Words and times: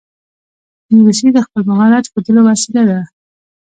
انګلیسي 0.91 1.29
د 1.33 1.37
خپل 1.45 1.61
مهارت 1.69 2.05
ښودلو 2.11 2.41
وسیله 2.49 2.83
ده 2.89 2.99